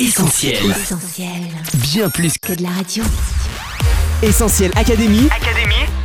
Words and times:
Essentiel. 0.00 0.54
Essentiel. 0.70 1.28
Bien 1.74 2.08
plus 2.08 2.34
Que 2.38 2.52
de 2.52 2.62
la 2.62 2.68
radio. 2.68 3.02
Essentiel 4.22 4.70
Académie. 4.76 5.28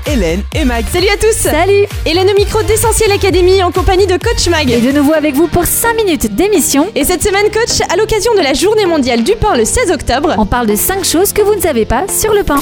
Hélène 0.08 0.42
et 0.56 0.66
Mag. 0.66 0.84
Salut 0.92 1.10
à 1.10 1.18
tous 1.18 1.32
Salut 1.38 1.86
Hélène 2.04 2.28
au 2.28 2.34
micro 2.34 2.64
d'Essentiel 2.64 3.12
Academy 3.12 3.62
en 3.62 3.72
compagnie 3.72 4.08
de 4.08 4.18
Coach 4.18 4.48
Mag. 4.48 4.72
Et 4.72 4.82
de 4.82 4.92
nouveau 4.92 5.14
avec 5.14 5.36
vous 5.36 5.48
pour 5.48 5.66
5 5.66 5.94
minutes 5.96 6.34
d'émission. 6.34 6.92
Et 6.96 7.04
cette 7.04 7.22
semaine, 7.22 7.52
Coach, 7.52 7.88
à 7.88 7.96
l'occasion 7.96 8.34
de 8.34 8.42
la 8.42 8.56
journée 8.56 8.88
mondiale 8.88 9.24
du 9.24 9.36
pain 9.36 9.56
le 9.56 9.64
16 9.64 9.92
octobre, 9.92 10.34
On 10.40 10.48
parle 10.48 10.66
de 10.66 10.76
5 10.76 11.06
choses 11.06 11.32
que 11.32 11.44
vous 11.44 11.54
ne 11.54 11.62
savez 11.62 11.86
pas 11.86 12.08
sur 12.08 12.34
le 12.34 12.44
pain. 12.44 12.58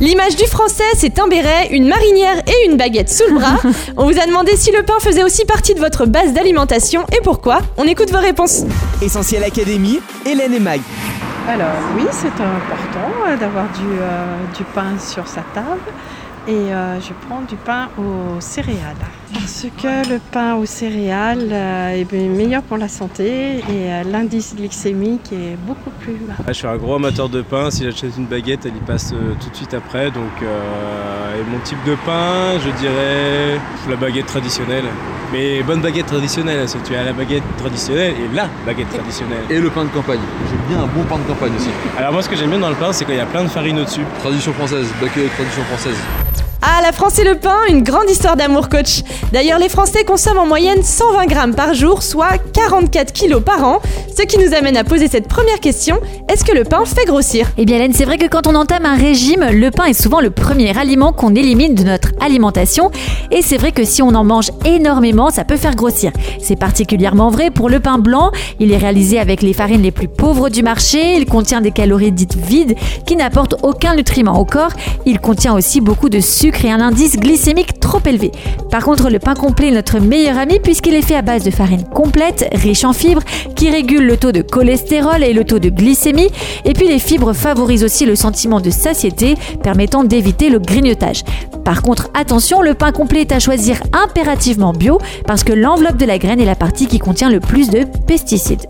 L'image 0.00 0.36
du 0.36 0.44
français, 0.46 0.84
c'est 0.96 1.18
un 1.18 1.28
béret, 1.28 1.68
une 1.70 1.88
marinière 1.88 2.38
et 2.46 2.68
une 2.68 2.76
baguette 2.76 3.10
sous 3.10 3.24
le 3.28 3.38
bras. 3.38 3.56
On 3.96 4.04
vous 4.04 4.18
a 4.18 4.26
demandé 4.26 4.56
si 4.56 4.70
le 4.72 4.82
pain 4.82 4.98
faisait 5.00 5.24
aussi 5.24 5.44
partie 5.44 5.74
de 5.74 5.80
votre 5.80 6.06
base 6.06 6.32
d'alimentation 6.32 7.04
et 7.12 7.20
pourquoi. 7.22 7.58
On 7.76 7.84
écoute 7.84 8.10
vos 8.10 8.20
réponses. 8.20 8.64
Essentiel 9.02 9.44
Académie. 9.44 10.00
Hélène 10.26 10.54
et 10.54 10.60
Mag. 10.60 10.80
Alors 11.46 11.76
oui, 11.96 12.04
c'est 12.10 12.28
important 12.28 13.12
euh, 13.26 13.36
d'avoir 13.36 13.66
du, 13.66 13.86
euh, 14.00 14.36
du 14.56 14.64
pain 14.64 14.98
sur 14.98 15.26
sa 15.26 15.42
table 15.54 15.92
et 16.48 16.52
euh, 16.52 17.00
je 17.00 17.12
prends 17.26 17.42
du 17.42 17.56
pain 17.56 17.88
aux 17.98 18.40
céréales. 18.40 18.96
Parce 19.34 19.66
que 19.82 20.08
le 20.08 20.20
pain 20.30 20.54
aux 20.54 20.64
céréales 20.64 21.48
euh, 21.50 22.00
est 22.00 22.12
meilleur 22.12 22.62
pour 22.62 22.76
la 22.76 22.88
santé 22.88 23.58
et 23.58 23.62
euh, 23.70 24.02
l'indice 24.04 24.54
glycémique 24.56 25.32
est 25.32 25.56
beaucoup 25.66 25.90
plus 26.00 26.14
bas. 26.14 26.34
Ah, 26.40 26.44
je 26.48 26.52
suis 26.54 26.66
un 26.66 26.76
gros 26.76 26.94
amateur 26.94 27.28
de 27.28 27.42
pain. 27.42 27.70
Si 27.70 27.84
j'achète 27.84 28.16
une 28.16 28.26
baguette, 28.26 28.64
elle 28.64 28.76
y 28.76 28.80
passe 28.80 29.12
euh, 29.12 29.34
tout 29.40 29.50
de 29.50 29.56
suite 29.56 29.74
après. 29.74 30.10
Donc, 30.10 30.32
euh, 30.42 31.40
et 31.40 31.50
mon 31.50 31.58
type 31.58 31.82
de 31.84 31.94
pain, 32.06 32.58
je 32.64 32.70
dirais 32.80 33.58
la 33.88 33.96
baguette 33.96 34.26
traditionnelle. 34.26 34.84
Mais 35.32 35.62
bonne 35.62 35.80
baguette 35.80 36.06
traditionnelle, 36.06 36.60
hein, 36.60 36.78
que 36.80 36.86
tu 36.86 36.94
as 36.94 37.04
la 37.04 37.12
baguette 37.12 37.42
traditionnelle 37.58 38.14
et 38.14 38.34
la 38.34 38.48
baguette 38.64 38.90
traditionnelle. 38.90 39.44
Et 39.50 39.58
le 39.58 39.68
pain 39.68 39.84
de 39.84 39.90
campagne. 39.90 40.20
J'aime 40.48 40.60
bien 40.68 40.84
un 40.84 40.86
bon 40.86 41.02
pain 41.04 41.18
de 41.18 41.24
campagne 41.24 41.52
aussi. 41.56 41.70
Alors 41.98 42.12
moi, 42.12 42.22
ce 42.22 42.28
que 42.28 42.36
j'aime 42.36 42.50
bien 42.50 42.60
dans 42.60 42.70
le 42.70 42.76
pain, 42.76 42.92
c'est 42.92 43.04
qu'il 43.04 43.16
y 43.16 43.20
a 43.20 43.26
plein 43.26 43.42
de 43.42 43.48
farine 43.48 43.78
au-dessus. 43.80 44.04
Tradition 44.20 44.52
française, 44.52 44.86
baguette 45.00 45.32
tradition 45.34 45.62
française. 45.64 45.96
Ah, 46.66 46.80
la 46.80 46.92
France 46.92 47.18
et 47.18 47.24
le 47.24 47.34
pain, 47.34 47.58
une 47.68 47.82
grande 47.82 48.08
histoire 48.08 48.36
d'amour, 48.36 48.70
Coach. 48.70 49.02
D'ailleurs, 49.34 49.58
les 49.58 49.68
Français 49.68 50.02
consomment 50.04 50.38
en 50.38 50.46
moyenne 50.46 50.82
120 50.82 51.26
grammes 51.26 51.54
par 51.54 51.74
jour, 51.74 52.02
soit 52.02 52.38
44 52.54 53.12
kilos 53.12 53.42
par 53.44 53.62
an. 53.64 53.80
Ce 54.16 54.22
qui 54.22 54.38
nous 54.38 54.54
amène 54.54 54.78
à 54.78 54.82
poser 54.82 55.08
cette 55.08 55.28
première 55.28 55.60
question 55.60 56.00
est-ce 56.32 56.42
que 56.42 56.56
le 56.56 56.64
pain 56.64 56.84
fait 56.86 57.04
grossir? 57.04 57.48
Eh 57.58 57.66
bien 57.66 57.76
Hélène, 57.76 57.92
c'est 57.92 58.06
vrai 58.06 58.16
que 58.16 58.26
quand 58.26 58.46
on 58.46 58.54
entame 58.54 58.86
un 58.86 58.96
régime, 58.96 59.44
le 59.52 59.70
pain 59.70 59.84
est 59.84 59.92
souvent 59.92 60.20
le 60.20 60.30
premier 60.30 60.76
aliment 60.76 61.12
qu'on 61.12 61.34
élimine 61.34 61.74
de 61.74 61.84
notre 61.84 62.12
alimentation. 62.20 62.90
Et 63.30 63.42
c'est 63.42 63.58
vrai 63.58 63.72
que 63.72 63.84
si 63.84 64.00
on 64.00 64.14
en 64.14 64.24
mange 64.24 64.50
énormément, 64.64 65.30
ça 65.30 65.44
peut 65.44 65.56
faire 65.56 65.76
grossir. 65.76 66.12
C'est 66.40 66.56
particulièrement 66.56 67.28
vrai 67.28 67.50
pour 67.50 67.68
le 67.68 67.78
pain 67.78 67.98
blanc. 67.98 68.30
Il 68.58 68.72
est 68.72 68.78
réalisé 68.78 69.20
avec 69.20 69.42
les 69.42 69.52
farines 69.52 69.82
les 69.82 69.90
plus 69.90 70.08
pauvres 70.08 70.48
du 70.48 70.62
marché. 70.62 71.16
Il 71.16 71.26
contient 71.26 71.60
des 71.60 71.72
calories 71.72 72.10
dites 72.10 72.36
vides 72.36 72.74
qui 73.06 73.16
n'apportent 73.16 73.56
aucun 73.62 73.94
nutriment 73.94 74.38
au 74.40 74.46
corps. 74.46 74.72
Il 75.04 75.20
contient 75.20 75.54
aussi 75.54 75.82
beaucoup 75.82 76.08
de 76.08 76.20
sucre 76.20 76.53
et 76.62 76.70
un 76.70 76.80
indice 76.80 77.16
glycémique 77.16 77.80
trop 77.80 78.00
élevé. 78.04 78.30
Par 78.70 78.84
contre, 78.84 79.10
le 79.10 79.18
pain 79.18 79.34
complet 79.34 79.68
est 79.68 79.72
notre 79.72 79.98
meilleur 79.98 80.38
ami 80.38 80.58
puisqu'il 80.60 80.94
est 80.94 81.02
fait 81.02 81.16
à 81.16 81.22
base 81.22 81.42
de 81.42 81.50
farine 81.50 81.84
complète, 81.84 82.48
riche 82.52 82.84
en 82.84 82.92
fibres, 82.92 83.22
qui 83.56 83.70
régule 83.70 84.06
le 84.06 84.16
taux 84.16 84.32
de 84.32 84.42
cholestérol 84.42 85.24
et 85.24 85.32
le 85.32 85.44
taux 85.44 85.58
de 85.58 85.70
glycémie. 85.70 86.28
Et 86.64 86.72
puis 86.72 86.88
les 86.88 86.98
fibres 86.98 87.32
favorisent 87.32 87.84
aussi 87.84 88.06
le 88.06 88.16
sentiment 88.16 88.60
de 88.60 88.70
satiété, 88.70 89.36
permettant 89.62 90.04
d'éviter 90.04 90.50
le 90.50 90.58
grignotage. 90.58 91.22
Par 91.64 91.82
contre, 91.82 92.10
attention, 92.14 92.60
le 92.60 92.74
pain 92.74 92.92
complet 92.92 93.22
est 93.22 93.32
à 93.32 93.38
choisir 93.38 93.82
impérativement 93.92 94.72
bio 94.72 94.98
parce 95.26 95.44
que 95.44 95.52
l'enveloppe 95.52 95.96
de 95.96 96.04
la 96.04 96.18
graine 96.18 96.40
est 96.40 96.44
la 96.44 96.56
partie 96.56 96.86
qui 96.86 96.98
contient 96.98 97.30
le 97.30 97.40
plus 97.40 97.70
de 97.70 97.84
pesticides. 98.06 98.66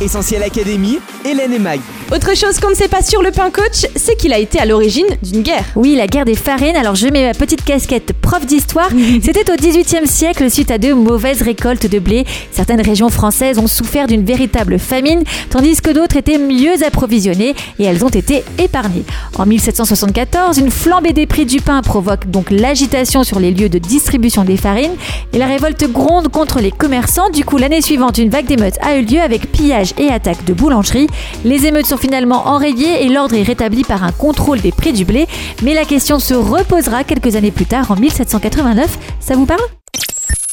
Essentiel 0.00 0.42
Académie. 0.42 0.98
Hélène 1.24 1.52
et 1.52 1.58
Mag. 1.58 1.80
Autre 2.12 2.36
chose 2.36 2.60
qu'on 2.60 2.70
ne 2.70 2.74
sait 2.74 2.88
pas 2.88 3.02
sur 3.02 3.22
le 3.22 3.30
pain, 3.30 3.50
Coach, 3.50 3.86
c'est 3.96 4.16
qu'il 4.16 4.32
a 4.34 4.38
été 4.38 4.58
à 4.58 4.66
l'origine 4.66 5.06
d'une 5.22 5.42
guerre. 5.42 5.64
Oui, 5.74 5.96
la 5.96 6.06
guerre 6.06 6.26
des 6.26 6.34
farines. 6.34 6.76
Alors 6.76 6.94
je 6.94 7.08
mets 7.08 7.24
ma 7.24 7.32
petite 7.32 7.64
casquette 7.64 8.12
prof 8.12 8.44
d'histoire. 8.44 8.90
C'était 9.22 9.50
au 9.50 9.56
XVIIIe 9.56 10.06
siècle 10.06 10.50
suite 10.50 10.70
à 10.70 10.78
de 10.78 10.92
mauvaises 10.92 11.40
récoltes 11.40 11.86
de 11.86 11.98
blé. 11.98 12.26
Certaines 12.52 12.82
régions 12.82 13.08
françaises 13.08 13.58
ont 13.58 13.66
souffert 13.66 14.06
d'une 14.06 14.24
véritable 14.24 14.78
famine, 14.78 15.24
tandis 15.48 15.80
que 15.80 15.90
d'autres 15.90 16.16
étaient 16.16 16.38
mieux 16.38 16.84
approvisionnées 16.86 17.54
et 17.78 17.84
elles 17.84 18.04
ont 18.04 18.10
été 18.10 18.44
épargnées. 18.58 19.04
En 19.36 19.46
1774, 19.46 20.58
une 20.58 20.70
flambée 20.70 21.14
des 21.14 21.26
prix 21.26 21.46
du 21.46 21.60
pain 21.60 21.80
provoque 21.80 22.30
donc 22.30 22.50
l'agitation 22.50 23.24
sur 23.24 23.40
les 23.40 23.50
lieux 23.50 23.70
de 23.70 23.78
distribution 23.78 24.44
des 24.44 24.58
farines 24.58 24.94
et 25.32 25.38
la 25.38 25.46
révolte 25.46 25.90
gronde 25.90 26.28
contre 26.28 26.60
les 26.60 26.70
commerçants. 26.70 27.30
Du 27.30 27.44
coup, 27.44 27.56
l'année 27.56 27.80
suivante, 27.80 28.18
une 28.18 28.30
vague 28.30 28.46
d'émeutes 28.46 28.78
a 28.82 28.96
eu 28.96 29.04
lieu 29.04 29.20
avec 29.20 29.50
pillage 29.50 29.94
et 29.98 30.08
attaque 30.08 30.44
de 30.44 30.52
boulangerie. 30.52 31.08
Les 31.44 31.66
émeutes 31.66 31.86
sont 31.86 31.93
finalement 31.96 32.46
enrayées 32.48 33.04
et 33.04 33.08
l'ordre 33.08 33.34
est 33.34 33.42
rétabli 33.42 33.84
par 33.84 34.04
un 34.04 34.12
contrôle 34.12 34.60
des 34.60 34.72
prix 34.72 34.92
du 34.92 35.04
blé. 35.04 35.26
Mais 35.62 35.74
la 35.74 35.84
question 35.84 36.18
se 36.18 36.34
reposera 36.34 37.04
quelques 37.04 37.36
années 37.36 37.50
plus 37.50 37.66
tard, 37.66 37.90
en 37.90 37.96
1789. 37.96 38.98
Ça 39.20 39.34
vous 39.34 39.46
parle? 39.46 39.62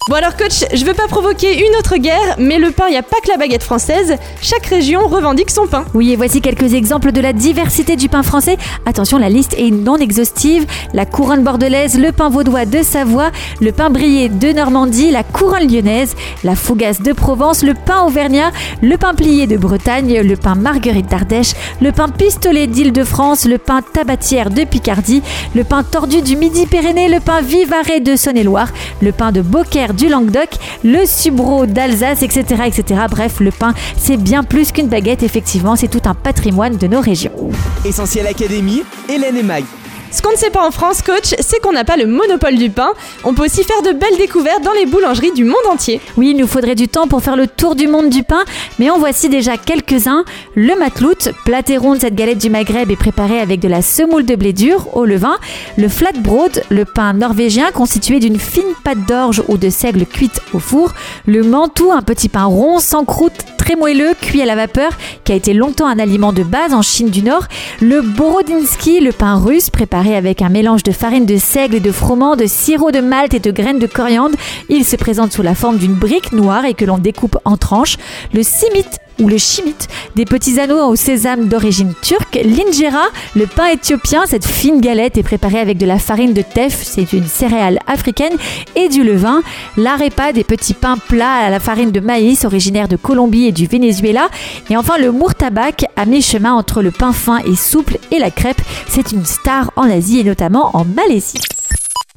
Bon 0.10 0.16
alors 0.16 0.36
coach, 0.36 0.66
je 0.74 0.84
veux 0.84 0.96
pas 0.96 1.08
provoquer 1.08 1.64
une 1.64 1.76
autre 1.78 1.96
guerre, 1.98 2.36
mais 2.40 2.58
le 2.58 2.72
pain, 2.72 2.90
y 2.90 2.98
a 2.98 3.04
pas 3.04 3.18
que 3.24 3.30
la 3.30 3.38
baguette 3.38 3.62
française, 3.62 4.18
chaque 4.42 4.66
région 4.66 5.08
revendique 5.08 5.52
son 5.52 5.68
pain. 5.68 5.86
Oui, 5.94 6.12
et 6.12 6.16
voici 6.16 6.42
quelques 6.42 6.74
exemples 6.74 7.12
de 7.12 7.22
la 7.22 7.34
diversité 7.34 7.96
du 7.96 8.10
pain 8.10 8.24
français. 8.24 8.58
Attention, 8.88 9.20
la 9.20 9.30
liste 9.30 9.54
est 9.60 9.70
non 9.70 9.98
exhaustive. 9.98 10.66
La 10.96 11.06
couronne 11.06 11.44
bordelaise, 11.44 12.00
le 12.00 12.12
pain 12.12 12.30
vaudois 12.30 12.66
de 12.66 12.82
Savoie, 12.82 13.30
le 13.62 13.72
pain 13.72 13.92
brillet 13.92 14.28
de 14.28 14.52
Normandie, 14.52 15.12
la 15.12 15.22
couronne 15.22 15.72
lyonnaise, 15.72 16.16
la 16.44 16.56
fougasse 16.56 17.04
de 17.04 17.14
Provence, 17.14 17.62
le 17.62 17.76
pain 17.76 18.02
auvergnat, 18.02 18.52
le 18.82 18.98
pain 18.98 19.14
plié 19.14 19.46
de 19.46 19.56
Bretagne, 19.56 20.22
le 20.22 20.36
pain 20.36 20.56
marguerite 20.56 21.12
d'Ardèche, 21.12 21.54
le 21.80 21.92
pain 21.92 22.10
pistolet 22.10 22.66
d'Île-de-France, 22.66 23.46
le 23.46 23.60
pain 23.60 23.84
tabatière 23.84 24.50
de 24.50 24.64
Picardie, 24.64 25.22
le 25.54 25.64
pain 25.64 25.84
tordu 25.84 26.24
du 26.24 26.38
Midi-Pyrénées, 26.38 27.08
le 27.08 27.20
pain 27.20 27.42
vivaré 27.42 28.00
de 28.00 28.16
Saône-et-Loire, 28.16 28.70
le 29.04 29.12
pain 29.12 29.32
de 29.32 29.42
Beaucaire 29.42 29.91
du 29.94 30.08
Languedoc, 30.08 30.50
le 30.84 31.06
subro 31.06 31.66
d'Alsace, 31.66 32.22
etc., 32.22 32.64
etc. 32.68 33.02
Bref, 33.10 33.40
le 33.40 33.52
pain, 33.52 33.74
c'est 33.98 34.18
bien 34.18 34.44
plus 34.44 34.72
qu'une 34.72 34.88
baguette, 34.88 35.24
effectivement, 35.24 35.76
c'est 35.76 35.88
tout 35.88 36.02
un 36.06 36.14
patrimoine 36.14 36.78
de 36.78 36.88
nos 36.88 37.02
régions. 37.02 37.52
Essentiel 37.86 38.28
Académie. 38.28 38.84
Hélène 39.10 39.38
et 39.38 39.44
Mag. 39.44 39.64
Ce 40.12 40.22
qu'on 40.22 40.32
ne 40.32 40.36
sait 40.36 40.50
pas 40.50 40.68
en 40.68 40.72
France, 40.72 41.02
coach, 41.02 41.34
c'est 41.40 41.62
qu'on 41.62 41.72
n'a 41.72 41.86
pas 41.86 41.96
le 41.96 42.06
monopole 42.06 42.58
du 42.58 42.70
pain. 42.70 42.92
On 43.24 43.34
peut 43.34 43.46
aussi 43.46 43.64
faire 43.64 43.82
de 43.82 43.98
belles 43.98 44.18
découvertes 44.18 44.62
dans 44.62 44.74
les 44.74 44.86
boulangeries 44.86 45.32
du 45.32 45.46
monde 45.46 45.56
entier. 45.72 46.02
Oui, 46.18 46.32
il 46.32 46.38
nous 46.38 46.48
faudrait 46.48 46.76
du 46.76 46.90
temps 46.90 47.08
pour 47.08 47.24
faire 47.24 47.38
le 47.38 47.48
tour 47.48 47.76
du 47.76 47.88
monde 47.88 48.10
du 48.10 48.22
pain, 48.22 48.44
mais 48.78 48.90
en 48.90 49.00
voici 49.00 49.30
déjà 49.30 49.56
quelques-uns. 49.56 50.26
Le 50.54 50.78
matlout, 50.78 51.30
plat 51.46 51.62
et 51.70 51.78
rond 51.78 51.96
de 51.96 52.02
cette 52.02 52.16
galette 52.16 52.40
du 52.40 52.50
Maghreb 52.50 52.92
est 52.92 52.98
préparé 52.98 53.40
avec 53.40 53.62
de 53.62 53.70
la 53.70 53.82
semoule 53.82 54.26
de 54.26 54.36
blé 54.36 54.52
dur 54.52 54.90
au 54.98 55.06
levain. 55.06 55.38
Le 55.78 55.88
flatbrot, 55.88 56.60
le 56.70 56.84
pain 56.84 57.14
norvégien 57.14 57.72
constitué 57.72 58.20
d'une 58.20 58.38
fine 58.40 58.64
pâte 58.84 59.06
d'orge 59.08 59.42
ou 59.48 59.58
de 59.58 59.70
seigle 59.70 60.06
cuite 60.06 60.42
au 60.54 60.60
four. 60.60 60.92
Le 61.26 61.42
mantou, 61.42 61.90
un 61.94 62.02
petit 62.02 62.28
pain 62.28 62.46
rond, 62.46 62.80
sans 62.80 63.06
croûte, 63.06 63.46
très 63.62 63.76
moelleux, 63.76 64.16
cuit 64.20 64.42
à 64.42 64.46
la 64.46 64.56
vapeur, 64.56 64.92
qui 65.24 65.32
a 65.32 65.36
été 65.36 65.54
longtemps 65.54 65.86
un 65.86 66.00
aliment 66.00 66.34
de 66.34 66.42
base 66.42 66.74
en 66.74 66.82
Chine 66.82 67.12
du 67.12 67.22
Nord. 67.22 67.46
Le 67.80 68.02
borodinski, 68.02 69.02
le 69.02 69.12
pain 69.12 69.36
russe, 69.36 69.70
préparé 69.70 70.16
avec 70.16 70.42
un 70.42 70.50
mélange 70.50 70.82
de 70.82 70.92
farine 70.92 71.28
de 71.28 71.38
seigle 71.38 71.76
et 71.76 71.80
de 71.80 71.92
froment, 71.92 72.36
de 72.36 72.48
sirop 72.48 72.90
de 72.90 73.02
malt 73.02 73.36
et 73.36 73.40
de 73.40 73.52
graines 73.52 73.78
de 73.78 73.86
coriandre. 73.86 74.36
Il 74.70 74.84
se 74.84 74.96
présente 74.96 75.32
sous 75.32 75.44
la 75.44 75.54
forme 75.54 75.78
d'une 75.78 75.94
brique 75.94 76.32
noire 76.32 76.66
et 76.66 76.74
que 76.74 76.86
l'on 76.86 76.98
découpe 76.98 77.38
en 77.46 77.56
tranches. 77.56 77.98
Le 78.34 78.42
simit 78.42 78.86
ou 79.22 79.28
le 79.28 79.38
chimit, 79.38 79.76
des 80.16 80.26
petits 80.26 80.60
anneaux 80.60 80.86
au 80.88 80.96
sésame 80.96 81.48
d'origine 81.48 81.94
turque, 82.02 82.40
l'injera, 82.44 83.06
le 83.36 83.46
pain 83.46 83.68
éthiopien, 83.68 84.26
cette 84.26 84.46
fine 84.46 84.82
galette 84.82 85.18
est 85.18 85.24
préparée 85.24 85.60
avec 85.60 85.78
de 85.78 85.86
la 85.86 86.00
farine 86.00 86.34
de 86.34 86.42
teff, 86.42 86.82
c'est 86.84 87.14
une 87.14 87.28
céréale 87.28 87.80
africaine, 87.88 88.34
et 88.76 88.90
du 88.90 89.04
levain, 89.04 89.42
l'arepa, 89.78 90.34
des 90.34 90.44
petits 90.44 90.74
pains 90.74 90.98
plats 90.98 91.46
à 91.46 91.50
la 91.50 91.60
farine 91.60 91.92
de 91.92 92.00
maïs 92.00 92.44
originaire 92.46 92.88
de 92.88 92.96
Colombie 92.96 93.46
et 93.46 93.52
du 93.52 93.68
Venezuela, 93.68 94.30
et 94.70 94.76
enfin 94.76 94.98
le 94.98 95.12
mourtabak, 95.12 95.86
à 95.96 96.06
mi-chemin 96.06 96.54
entre 96.54 96.82
le 96.82 96.92
pain 96.92 97.14
fin 97.14 97.40
et 97.40 97.56
souple 97.56 97.98
et 98.12 98.20
la 98.20 98.32
crêpe, 98.32 98.62
c'est 98.90 99.12
une 99.12 99.26
star 99.26 99.72
en 99.76 99.90
Asie 99.90 100.20
et 100.20 100.24
notamment 100.24 100.76
en 100.76 100.84
Malaisie. 100.84 101.42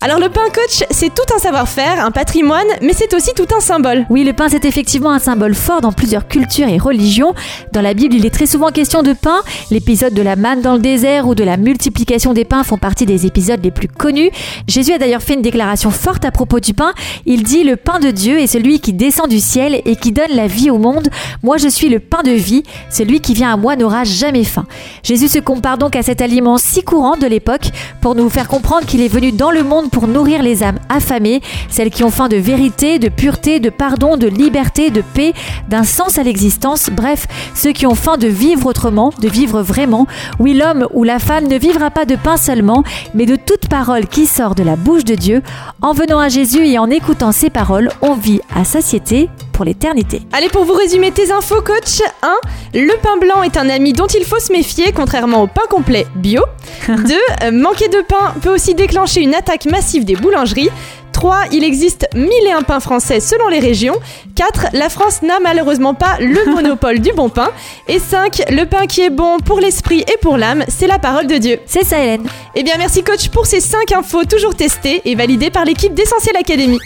Alors 0.05 0.19
le 0.19 0.29
pain, 0.29 0.43
coach, 0.53 0.85
c'est 0.91 1.15
tout 1.15 1.35
un 1.35 1.39
savoir-faire, 1.39 2.05
un 2.05 2.11
patrimoine, 2.11 2.67
mais 2.83 2.93
c'est 2.93 3.15
aussi 3.15 3.31
tout 3.35 3.47
un 3.57 3.61
symbole. 3.61 4.05
Oui, 4.11 4.23
le 4.23 4.35
pain, 4.35 4.51
c'est 4.51 4.67
effectivement 4.67 5.11
un 5.11 5.19
symbole 5.19 5.55
fort 5.55 5.81
dans 5.81 5.93
plusieurs 5.93 6.29
cultures 6.29 6.69
et 6.69 6.77
religions. 6.77 7.33
Dans 7.73 7.81
la 7.81 7.95
Bible, 7.95 8.15
il 8.15 8.27
est 8.27 8.31
très 8.31 8.45
souvent 8.45 8.69
question 8.69 9.03
de 9.03 9.15
pain. 9.15 9.41
L'épisode 9.71 10.13
de 10.13 10.21
la 10.21 10.37
manne 10.37 10.61
dans 10.61 10.75
le 10.75 10.81
désert 10.81 11.27
ou 11.27 11.35
de 11.35 11.43
la 11.43 11.57
multiplication 11.57 12.35
des 12.35 12.45
pains 12.45 12.65
font 12.65 12.77
partie 12.77 13.07
des 13.07 13.25
épisodes 13.25 13.65
les 13.65 13.71
plus 13.71 13.89
connus. 13.89 14.31
Jésus 14.69 14.93
a 14.93 14.99
d'ailleurs 14.99 15.23
fait 15.23 15.33
une 15.33 15.41
déclaration 15.41 15.91
forte 15.91 16.27
à 16.27 16.31
propos 16.31 16.61
du 16.61 16.75
pain. 16.75 16.93
Il 17.25 17.43
dit 17.43 17.65
Le 17.65 17.77
pain 17.77 17.99
de 17.99 18.11
Dieu 18.11 18.39
est 18.39 18.47
celui 18.47 18.81
qui 18.81 18.93
descend 18.93 19.31
du 19.31 19.41
ciel 19.41 19.81
et 19.87 19.97
qui 19.97 20.13
donne 20.13 20.33
la 20.35 20.49
vie 20.49 20.71
au 20.71 20.77
monde. 20.77 21.09
Moi, 21.43 21.57
je 21.57 21.69
suis 21.69 21.89
le 21.89 21.99
pain 21.99 22.23
de 22.23 22.31
vie. 22.31 22.63
Celui 22.91 23.21
qui 23.21 23.33
vient 23.33 23.55
à 23.55 23.57
moi 23.57 23.75
n'aura 23.75 24.05
jamais 24.05 24.45
faim. 24.45 24.67
Jésus 25.03 25.29
se 25.29 25.39
compare 25.39 25.79
donc 25.79 25.97
à 25.97 26.03
cet 26.03 26.21
aliment 26.21 26.59
si 26.59 26.83
courant 26.83 27.17
de 27.17 27.27
l'époque 27.27 27.71
pour 28.03 28.15
nous 28.15 28.29
faire 28.29 28.49
comprendre 28.49 28.85
qu'il 28.85 29.01
est 29.01 29.09
venu 29.09 29.33
dans 29.33 29.51
le 29.51 29.63
monde 29.63 29.93
pour 29.95 30.09
nourrir 30.09 30.43
les 30.43 30.65
âmes 30.65 30.81
affamées, 30.89 31.41
celles 31.69 31.91
qui 31.91 32.03
ont 32.03 32.11
faim 32.11 32.29
de 32.29 32.37
vérité, 32.37 32.99
de 32.99 33.09
pureté, 33.09 33.61
de 33.61 33.71
pardon, 33.71 34.17
de 34.17 34.27
liberté, 34.27 34.91
de 34.91 35.03
paix, 35.03 35.33
d'un 35.69 35.85
sens 35.85 36.19
à 36.19 36.25
l'existence, 36.25 36.91
bref, 36.91 37.29
ceux 37.55 37.71
qui 37.71 37.87
ont 37.87 37.95
faim 37.95 38.17
de 38.17 38.27
vivre 38.27 38.67
autrement, 38.67 39.13
de 39.21 39.29
vivre 39.29 39.63
vraiment. 39.63 40.09
Oui, 40.41 40.53
l'homme 40.53 40.89
ou 40.93 41.05
la 41.05 41.21
femme 41.21 41.47
ne 41.47 41.57
vivra 41.57 41.93
pas 41.93 42.07
de 42.07 42.17
pain 42.17 42.37
seulement, 42.37 42.83
mais 43.15 43.25
de 43.25 43.37
toute 43.37 43.69
parole 43.69 44.09
qui 44.09 44.27
sort 44.27 44.57
de 44.57 44.65
la 44.65 44.75
bouche 44.75 45.05
de 45.05 45.15
Dieu. 45.15 45.43
En 45.81 45.93
venant 45.93 46.19
à 46.19 46.29
Jésus 46.29 46.67
et 46.67 46.77
en 46.77 46.91
écoutant 46.91 47.31
ses 47.31 47.51
paroles, 47.51 47.91
on 48.03 48.15
vit 48.15 48.41
à 48.53 48.65
satiété 48.65 49.31
pour 49.55 49.65
l'éternité. 49.65 50.21
Allez, 50.33 50.49
pour 50.51 50.65
vous 50.65 50.75
résumer 50.75 51.11
tes 51.13 51.33
infos, 51.33 51.63
coach 51.63 52.03
1. 52.23 52.35
Le 52.75 53.01
pain 53.01 53.17
blanc 53.17 53.43
est 53.43 53.57
un 53.57 53.71
ami 53.71 53.93
dont 53.95 54.07
il 54.07 54.25
faut 54.25 54.39
se 54.41 54.53
méfier, 54.53 54.93
contrairement 54.93 55.43
au 55.43 55.47
pain 55.47 55.63
complet 55.71 56.07
bio. 56.17 56.43
2. 56.89 57.51
Manquer 57.53 57.89
de 57.89 58.03
pain 58.03 58.35
peut 58.43 58.53
aussi 58.53 58.75
déclencher 58.75 59.23
une 59.23 59.35
attaque 59.35 59.65
massive 59.67 60.05
des 60.05 60.17
boulangeries. 60.17 60.71
3. 61.13 61.45
Il 61.53 61.63
existe 61.63 62.09
mille 62.15 62.47
et 62.47 62.51
un 62.51 62.63
pains 62.63 62.81
français 62.81 63.21
selon 63.21 63.49
les 63.49 63.61
régions. 63.61 63.95
4. 64.35 64.67
La 64.73 64.89
France 64.89 65.23
n'a 65.23 65.39
malheureusement 65.41 65.95
pas 65.95 66.19
le 66.19 66.45
monopole 66.53 66.99
du 66.99 67.13
bon 67.13 67.29
pain. 67.29 67.51
Et 67.89 68.01
5. 68.01 68.43
Le 68.51 68.65
pain 68.65 68.87
qui 68.87 69.03
est 69.03 69.11
bon 69.11 69.39
pour 69.39 69.61
l'esprit 69.61 70.01
et 70.01 70.19
pour 70.21 70.37
l'âme, 70.37 70.65
c'est 70.69 70.89
la 70.89 70.99
parole 70.99 71.29
de 71.29 71.37
Dieu. 71.37 71.61
C'est 71.67 71.85
ça, 71.85 72.01
Hélène. 72.01 72.27
Eh 72.57 72.65
bien, 72.65 72.75
merci 72.77 73.05
coach 73.05 73.29
pour 73.29 73.47
ces 73.47 73.61
5 73.61 73.93
infos 73.93 74.25
toujours 74.25 74.57
testées 74.57 75.03
et 75.05 75.15
validées 75.15 75.51
par 75.51 75.65
l'équipe 75.65 75.95
d'Essentiel 75.95 76.37
Academy. 76.37 76.79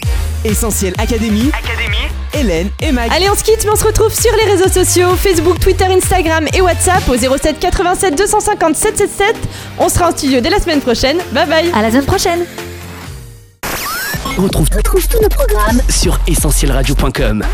Essentiel 0.45 0.93
Académie. 0.99 1.51
Hélène 2.35 2.71
et 2.81 2.93
Mag. 2.93 3.11
Allez, 3.15 3.29
on 3.31 3.35
se 3.35 3.43
quitte, 3.45 3.65
mais 3.65 3.71
on 3.71 3.77
se 3.77 3.85
retrouve 3.85 4.13
sur 4.13 4.31
les 4.37 4.51
réseaux 4.53 4.69
sociaux 4.69 5.15
Facebook, 5.17 5.59
Twitter, 5.61 5.85
Instagram 5.85 6.47
et 6.53 6.61
WhatsApp 6.61 7.09
au 7.09 7.17
07 7.17 7.59
87 7.59 8.17
250 8.17 8.77
777. 8.77 9.37
On 9.79 9.89
sera 9.89 10.09
en 10.09 10.11
studio 10.13 10.41
dès 10.41 10.51
la 10.51 10.61
semaine 10.61 10.81
prochaine. 10.81 11.19
Bye 11.33 11.47
bye. 11.47 11.71
À 11.75 11.83
la 11.83 11.91
semaine 11.91 12.05
prochaine. 12.05 12.45
On 14.39 14.43
retrouve, 14.43 14.69
tous 14.71 15.21
nos 15.21 15.29
programmes 15.29 15.81
sur 15.89 16.19
essentielradio.com. 16.29 17.45